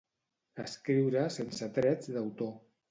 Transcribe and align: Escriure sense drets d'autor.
Escriure 0.63 1.27
sense 1.39 1.71
drets 1.79 2.15
d'autor. 2.19 2.55